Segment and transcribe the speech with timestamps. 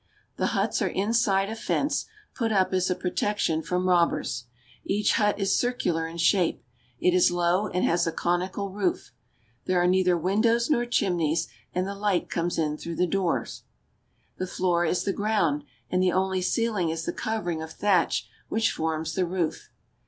[0.37, 4.45] The huts are inside a fence, put up as a protec tion from robbers.
[4.83, 6.63] Each hut is circular in shape.
[6.99, 9.11] It is low and has a conical roof.
[9.65, 13.45] There are neither windows nor chimneys, and the light comes in through the door.
[14.37, 18.27] The floor is the ground, and the only ceiling is the cov ering of thatch
[18.49, 19.69] which forms the roof.